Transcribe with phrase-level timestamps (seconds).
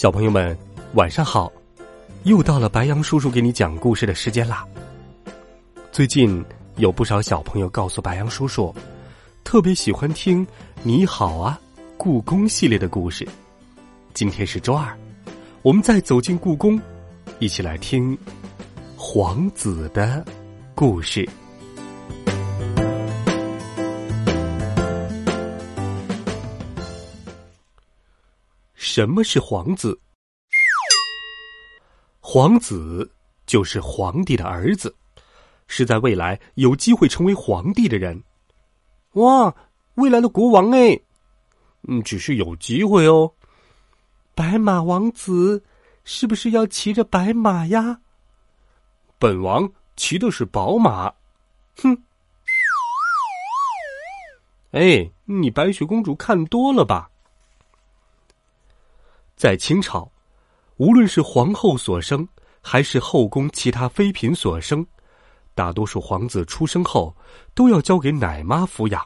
[0.00, 0.56] 小朋友们，
[0.94, 1.52] 晚上好！
[2.22, 4.66] 又到了白羊叔叔给你讲故事的时间啦。
[5.92, 6.42] 最近
[6.76, 8.74] 有不少小朋友告诉白羊叔叔，
[9.44, 10.42] 特别喜欢听
[10.82, 11.60] 《你好啊，
[11.98, 13.28] 故宫》系列的故事。
[14.14, 14.90] 今天是周二，
[15.60, 16.80] 我们再走进故宫，
[17.38, 18.16] 一起来听
[18.96, 20.24] 皇子的
[20.74, 21.28] 故事。
[29.00, 29.98] 什么是皇子？
[32.20, 33.10] 皇子
[33.46, 34.94] 就是皇帝的儿子，
[35.68, 38.22] 是在未来有机会成为皇帝的人。
[39.12, 39.54] 哇，
[39.94, 41.00] 未来的国王哎，
[41.88, 43.32] 嗯，只是有机会哦。
[44.34, 45.64] 白马王子
[46.04, 47.98] 是不是要骑着白马呀？
[49.18, 49.66] 本王
[49.96, 51.10] 骑的是宝马。
[51.78, 51.96] 哼！
[54.72, 57.09] 哎，你白雪公主看多了吧？
[59.40, 60.06] 在清朝，
[60.76, 62.28] 无论是皇后所生，
[62.60, 64.86] 还是后宫其他妃嫔所生，
[65.54, 67.16] 大多数皇子出生后
[67.54, 69.02] 都要交给奶妈抚养，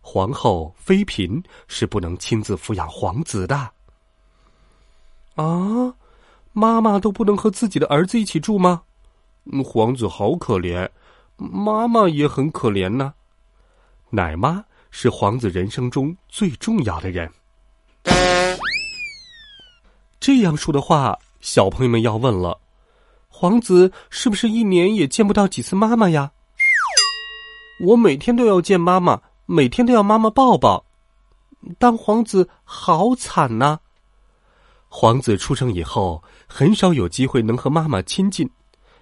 [0.00, 3.56] 皇后、妃嫔是不能亲自抚养皇子的。
[5.34, 5.92] 啊，
[6.52, 8.84] 妈妈都不能和自己的儿子一起住吗？
[9.64, 10.88] 皇子好可怜，
[11.36, 13.12] 妈妈也很可怜呢。
[14.10, 17.28] 奶妈是皇子人生中最重要的人。
[20.24, 22.58] 这样说的话，小朋友们要问了：
[23.28, 26.32] 皇子是不是一年也见不到几次妈妈呀？
[27.78, 30.82] 我每天都要见妈妈，每天都要妈妈抱抱。
[31.78, 33.78] 当皇子好惨呐！
[34.88, 38.48] 皇子出生以后，很少有机会能和妈妈亲近，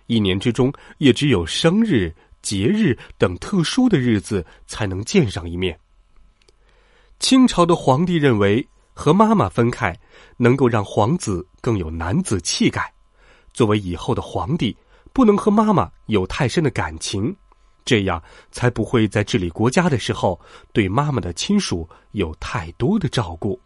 [0.08, 5.78] 一年之中也只有生日、节日等特殊的日子才能见上一面。
[7.20, 8.66] 清朝的皇帝认为。
[8.94, 9.98] 和妈妈分开，
[10.36, 12.92] 能够让皇子更有男子气概。
[13.53, 14.76] 作为以后的皇帝，
[15.12, 17.34] 不能和妈妈有太深的感情，
[17.84, 20.41] 这样才不会在治理国家的时候
[20.72, 23.58] 对妈妈的亲属有太多的照顾。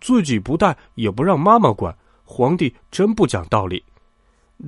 [0.00, 3.82] 自己不带，也不让妈妈管，皇帝真不讲道理。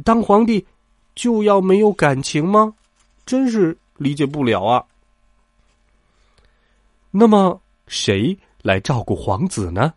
[0.05, 0.67] 当皇帝
[1.15, 2.75] 就要没有感情吗？
[3.25, 4.85] 真是理解不了啊。
[7.11, 8.37] 那么谁？
[8.65, 9.93] 来照顾皇子呢？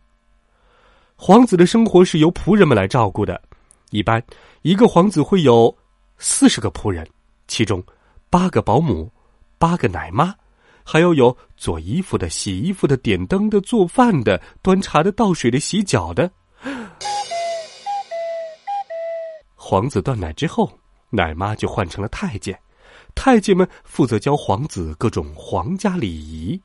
[1.16, 3.42] 皇子的生活是由仆人们来照顾的。
[3.92, 4.22] 一般
[4.62, 5.74] 一个皇子会有
[6.18, 7.08] 四十个仆人，
[7.48, 7.82] 其中
[8.30, 9.10] 八个保姆，
[9.58, 10.36] 八个奶妈，
[10.84, 16.30] 还要有做衣服的、洗衣服的、点灯的、做饭的、端茶的、倒水的、洗脚的。
[19.56, 20.70] 皇子断奶之后，
[21.10, 22.60] 奶妈就换成了太监，
[23.16, 26.62] 太监们负责教皇子各种皇家礼仪。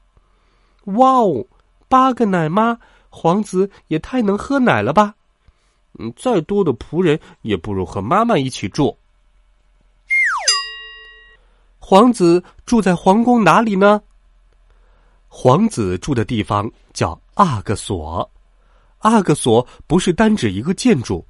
[0.87, 1.47] 哇哦！
[1.93, 2.79] 八个奶妈，
[3.11, 5.15] 皇子也太能喝奶了吧？
[5.99, 8.97] 嗯，再多的仆人也不如和妈妈一起住。
[11.79, 14.01] 皇子住在皇宫哪里呢？
[15.29, 18.27] 皇子住的地方叫阿哥所。
[19.01, 21.23] 阿哥所不是单指一个建筑，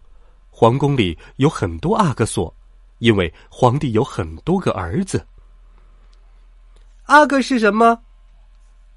[0.48, 2.54] 皇宫里有很多阿哥所，
[3.00, 5.26] 因为皇帝有很多个儿子。
[7.06, 7.98] 阿哥是什么？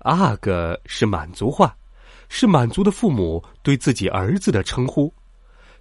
[0.05, 1.75] 阿哥是满族话，
[2.29, 5.11] 是满族的父母对自己儿子的称呼。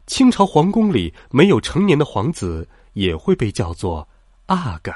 [0.06, 4.06] 清朝皇宫里没有成年的皇子也会被叫做
[4.46, 4.90] 阿哥。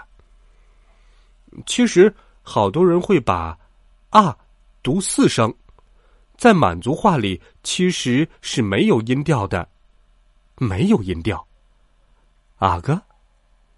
[1.66, 3.58] 其实好多人会把
[4.08, 4.34] “啊”
[4.82, 5.54] 读四声，
[6.38, 9.68] 在满族话里其实是没有音调的，
[10.56, 11.46] 没有音调。
[12.56, 12.98] 阿哥，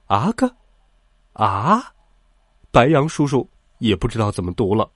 [0.06, 0.49] 阿哥，
[1.32, 1.93] 啊！
[2.70, 3.49] 白杨叔叔
[3.79, 4.88] 也不知道怎么读了。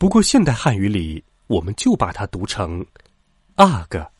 [0.00, 2.82] 不过，现代汉语里，我们就把它读成
[3.56, 4.10] “阿哥”。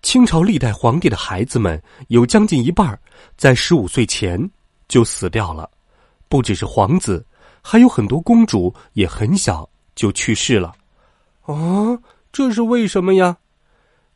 [0.00, 2.98] 清朝历代皇帝的孩子们有将近一半
[3.36, 4.50] 在十五岁前
[4.88, 5.70] 就死掉了，
[6.26, 7.22] 不只是皇子，
[7.60, 10.74] 还有很多公主也很小就去世了。
[11.42, 11.54] 啊，
[12.32, 13.36] 这是为什么呀？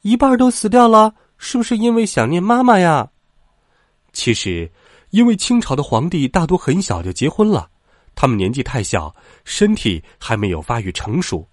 [0.01, 3.11] 一半都死掉了，是不是因为想念妈妈呀？
[4.15, 4.73] 其实，
[5.11, 7.69] 因为清朝的皇帝大多很小就结婚了。
[8.15, 9.15] 他们年纪太小，
[9.45, 11.49] 身体还没有发育成熟。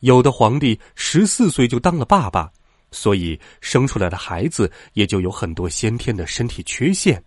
[0.00, 2.50] 有的皇帝十四岁就当了爸爸，
[2.90, 7.22] 所以生出来的孩子也就有很多先天的身体缺陷。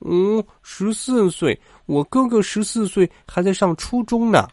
[0.00, 4.46] 嗯，十四岁，我哥哥十四岁还在上初中呢。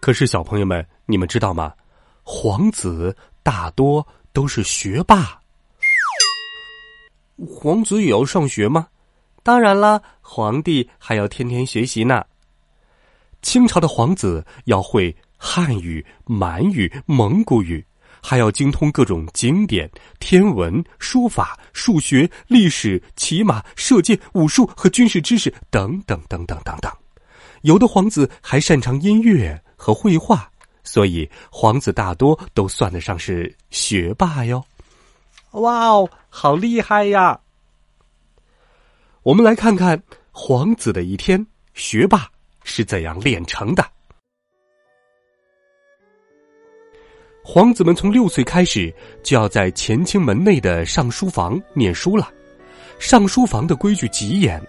[0.00, 1.74] 可是小朋友们，你们知道吗？
[2.22, 5.38] 皇子大多都是学霸。
[7.46, 8.88] 皇子也要上学吗？
[9.42, 12.24] 当然啦，皇帝还要天天学习呢。
[13.40, 17.84] 清朝的皇子要会汉语、满语、蒙古语，
[18.20, 19.88] 还要精通各种经典、
[20.18, 26.92] 天文、书法、数学、历史、骑马、射箭、武术和军事知识等等等等等等。
[27.62, 30.50] 有的皇子还擅长音乐和绘画，
[30.82, 34.62] 所以皇子大多都算得上是学霸哟。
[35.52, 37.38] 哇哦，好厉害呀！
[39.24, 40.00] 我们来看看
[40.30, 41.44] 皇子的一天，
[41.74, 42.28] 学霸
[42.62, 43.84] 是怎样炼成的。
[47.42, 52.30] 皇子们从六岁开始就要在乾清门内的上书房念书了。
[53.00, 54.62] 上书房的规矩极严，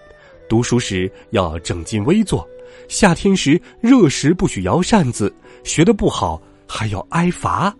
[0.48, 2.46] 读书时要整襟微坐，
[2.88, 5.32] 夏天时热时不许摇扇子，
[5.62, 7.74] 学的不好还要挨罚。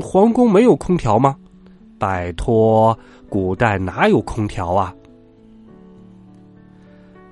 [0.00, 1.36] 皇宫没有空调吗？
[1.98, 2.98] 拜托，
[3.28, 4.94] 古代哪有空调啊？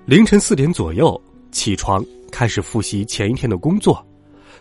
[0.04, 1.20] 凌晨四点左右
[1.52, 4.04] 起床，开始复习前一天的工作。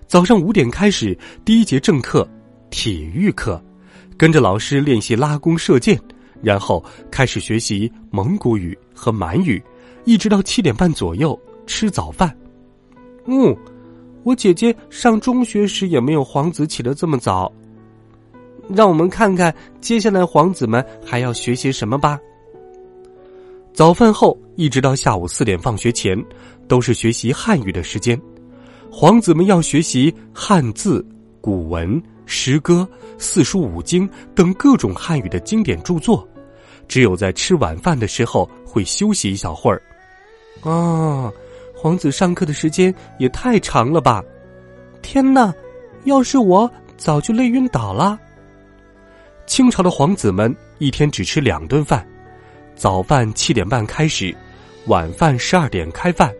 [0.05, 2.27] 早上五点开始第一节正课，
[2.69, 3.59] 体育课，
[4.15, 5.99] 跟着老师练习拉弓射箭，
[6.43, 9.61] 然后开始学习蒙古语和满语，
[10.05, 12.31] 一直到七点半左右吃早饭。
[13.25, 13.55] 嗯，
[14.21, 17.51] 我姐姐上中学时也没有皇子起得这么早。
[18.69, 22.19] 让我们看看接下来皇子们还要学些什么吧。
[23.73, 26.18] 早饭后一直到下午四点放学前，
[26.68, 28.19] 都是学习汉语的时间。
[28.91, 31.06] 皇子们要学习汉字、
[31.39, 32.88] 古文、诗歌、
[33.18, 36.27] 四书五经等各种汉语的经典著作。
[36.88, 39.81] 只有在吃晚饭的时候会休息一小会儿。
[40.62, 41.31] 啊，
[41.74, 44.21] 皇子上课的时间也太长了吧！
[45.01, 45.53] 天哪，
[46.03, 48.19] 要是我早就累晕倒了。
[49.47, 52.06] 清朝的皇子们一天只吃两顿饭，
[52.81, 54.36] 早饭七点半开始，
[54.88, 56.33] 晚饭十二点开饭。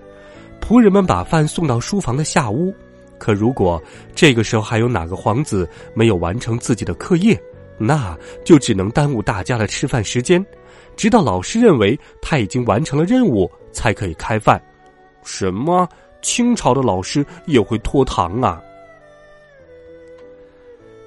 [0.60, 2.74] 仆人们把饭送到书房的下屋，
[3.20, 3.80] 可如果
[4.16, 7.40] 这个时候还有哪个皇子没有完成自己的课业，
[7.78, 10.44] 那就只能耽误大家的吃饭时间，
[10.96, 14.60] 直到老师认为他已经完成了任务才可以开饭。
[15.24, 15.88] 什么？
[16.24, 18.60] 清朝的老师也会拖堂啊？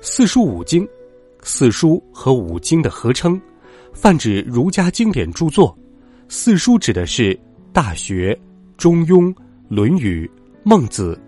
[0.00, 0.88] 四书五经。
[1.42, 3.38] 四书和五经的合称，
[3.94, 5.76] 泛指儒家经典著作。
[6.28, 7.34] 四书指的是
[7.72, 8.34] 《大学》
[8.76, 9.28] 《中庸》
[9.68, 10.30] 《论语》
[10.64, 11.18] 《孟子》，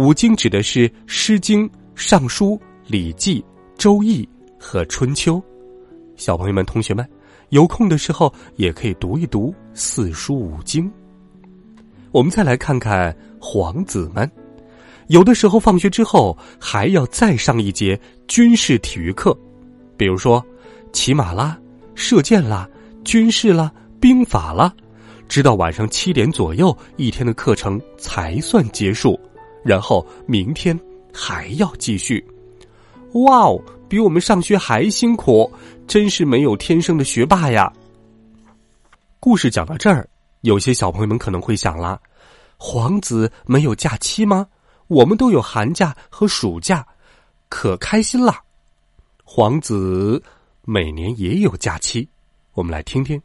[0.00, 2.52] 五经指的是《诗经》《尚书》
[2.86, 3.40] 《礼记》
[3.76, 4.22] 《周易》
[4.58, 5.36] 和《春秋》。
[6.16, 7.06] 小朋友们、同学们，
[7.48, 10.90] 有空的时候也可以读一读四书五经。
[12.12, 14.30] 我们再来看看皇子们，
[15.08, 19.36] 有的时候放学之后还要再上一节军事体育课。
[19.96, 20.44] 比如说，
[20.92, 21.58] 骑马啦、
[21.94, 22.68] 射箭啦、
[23.04, 24.72] 军事啦、兵法啦，
[25.28, 29.18] 直到晚上七点左右，一天的课程才算结束。
[29.64, 30.78] 然后明天
[31.12, 32.22] 还要继续。
[33.12, 35.50] 哇哦，比我们上学还辛苦，
[35.86, 37.72] 真是没有天生的学霸呀！
[39.20, 40.06] 故事讲到这儿，
[40.42, 41.98] 有些小朋友们可能会想了：
[42.58, 44.46] 皇子没有假期吗？
[44.88, 46.86] 我们都有寒假和暑假，
[47.48, 48.34] 可开心了。
[49.24, 50.22] 皇子
[50.66, 52.08] 每年也有假期，
[52.54, 53.20] 我们来听听。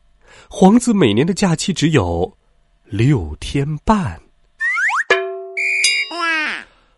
[0.49, 2.37] 皇子每年的假期只有
[2.83, 4.21] 六天半。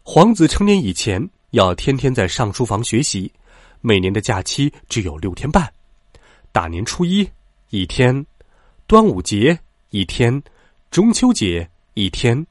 [0.01, 3.31] 皇子成年以前要天天在上书房学习，
[3.81, 5.71] 每年的假期只有六天半。
[6.51, 7.29] 大年初一
[7.69, 8.25] 一天，
[8.87, 9.57] 端午节
[9.91, 10.41] 一天，
[10.89, 12.43] 中秋节一天，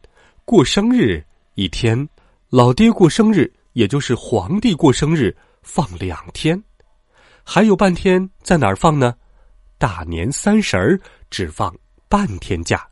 [0.45, 1.25] 过生日
[1.57, 2.09] 一天，
[2.51, 5.37] 老爹过生日，也就是皇帝过生日。
[5.63, 6.61] 放两天，
[7.53, 9.13] 还有半天在哪儿放呢？
[9.77, 11.75] 大年三十儿只放
[12.09, 12.89] 半天假，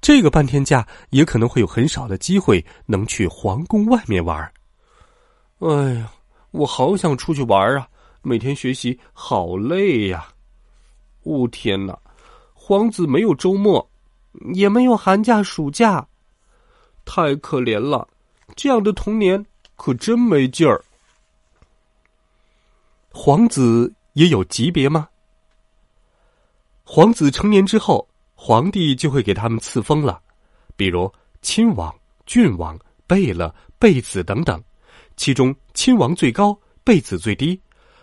[0.00, 4.40] 这个半天假也可能会有很少的机会能去皇宫外面玩。
[5.58, 6.12] 哎呀，
[6.52, 7.88] 我好想出去玩啊！
[8.22, 10.28] 每天学习好累呀！
[11.24, 11.98] 哦天哪，
[12.54, 13.90] 皇子没有周末，
[14.54, 16.06] 也没有寒假暑假，
[17.04, 18.06] 太可怜了！
[18.54, 19.44] 这样的童年
[19.74, 20.84] 可真没劲儿。
[23.18, 25.08] 皇子也有级别吗？
[26.84, 30.20] 皇子成年之后，皇帝就会给他们赐封了，
[30.76, 31.92] 比如亲王、
[32.26, 34.62] 郡王、贝勒、贝子等等。
[35.16, 37.58] 其中亲王最高，贝子最低。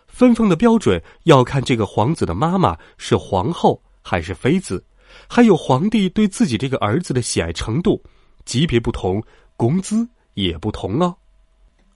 [0.08, 4.84] 分封的标准要看这个皇子的妈妈是皇后还是妃子，
[5.30, 8.04] 还有皇帝对自己这个儿子的喜爱程度。
[8.46, 9.24] 级别不同，
[9.56, 11.16] 工资也不同哦。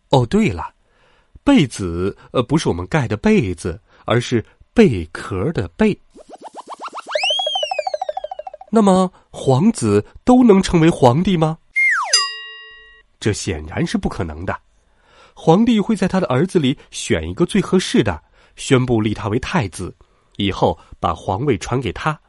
[0.09, 0.71] 哦，对了，
[1.47, 5.97] 被子呃不是我们盖的被子，而是贝壳的贝。
[8.69, 11.57] 那么皇子都能成为皇帝吗？
[13.17, 14.59] 这显然是不可能的。
[15.33, 18.21] 皇帝会在他的儿子里选一个最合适的，
[18.57, 19.95] 宣布立他为太子，
[20.35, 22.19] 以后把皇位传给他。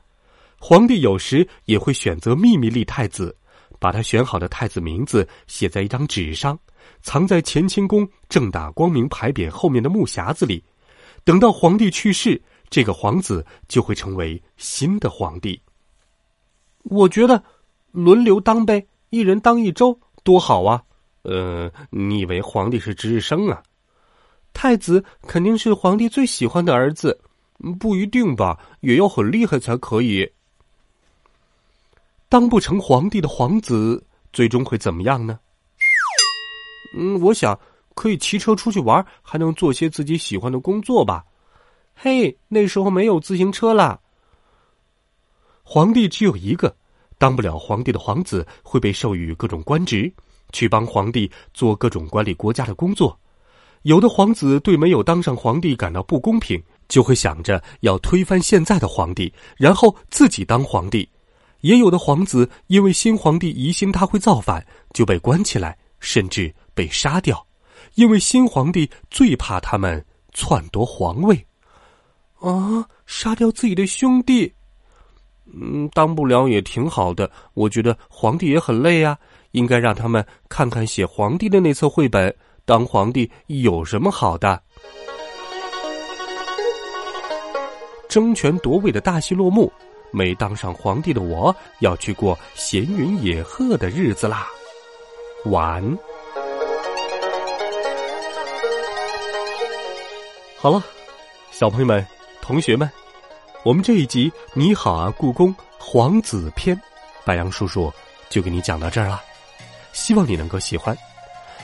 [0.61, 3.35] 皇帝有时也会选择秘密立太子。
[3.81, 6.59] 把他选好的太子名字写在一张纸上，
[7.03, 10.63] 藏在乾清宫正大光明牌匾后面的木匣子里。
[11.25, 12.41] 等到皇帝去世，
[12.71, 15.61] 这个皇子就会成为新的皇帝。
[16.85, 17.43] 我觉得
[17.91, 20.83] 轮流当呗，一人当一周，多好啊！
[21.23, 23.63] 呃，你以为皇帝是值日生啊？
[24.55, 27.21] 太子肯定是皇帝最喜欢的儿子，
[27.79, 28.59] 不一定吧？
[28.81, 30.31] 也要很厉害才可以。
[32.31, 34.03] 当不成皇帝的皇子，
[34.33, 35.39] 最终会怎么样呢？
[36.95, 37.59] 嗯，我想
[37.95, 41.25] 可以骑车出去玩，还能做些自己喜欢的工作吧。
[41.95, 43.99] 嘿，那时候没有自行车啦。
[45.63, 46.75] 皇帝只有一个，
[47.19, 50.11] 当不了皇帝的皇子会被授予各种官职，
[50.53, 53.19] 去帮皇帝做各种管理国家的工作。
[53.83, 61.09] 有的皇子对没有当上皇帝感到不公平，就会想着要推翻现在的皇帝，然后自己当皇帝。
[61.61, 64.65] 也有的皇子因为新皇帝疑心他会造反，
[64.95, 67.45] 就被关起来，甚至被杀掉，
[67.97, 71.35] 因为新皇帝最怕他们篡夺皇位。
[72.39, 74.55] 啊，杀掉自己的兄弟，
[75.47, 77.29] 嗯，当不了也挺好的。
[77.55, 79.19] 我觉得皇帝也很累呀，
[79.51, 82.33] 应该让他们看看写皇帝的那册绘本。
[82.65, 84.63] 当皇帝有什么好的？
[88.09, 89.73] 争权夺位的大戏落幕。
[90.13, 94.47] 没当上皇帝的我，要去过闲云野鹤的日子啦。
[95.47, 95.83] 晚。
[100.61, 100.83] 好了，
[101.53, 102.05] 小朋友们、
[102.43, 102.91] 同学们，
[103.63, 106.77] 我们这一集《你好啊，故宫》皇子篇，
[107.25, 107.93] 白杨叔叔
[108.29, 109.23] 就给你讲到这儿了。
[109.93, 110.99] 希望你能够喜欢。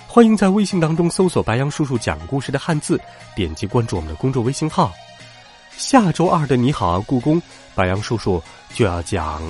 [0.06, 3.00] 欢迎在微信当中搜索“白杨叔叔讲故事”的汉字，
[3.34, 4.92] 点击关注我们的公众微信号。
[5.76, 7.36] 下周二的《你好啊，故宫》。
[7.74, 8.40] 白杨叔叔
[8.74, 9.42] 就要讲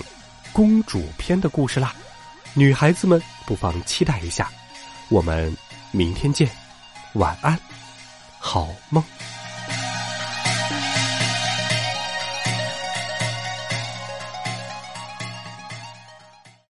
[0.55, 1.95] 公主篇的故事啦，
[2.55, 4.51] 女孩子们不妨期待一下。
[5.11, 5.55] 我们
[5.91, 6.49] 明天见，
[7.13, 7.61] 晚安，
[8.39, 9.05] 好梦。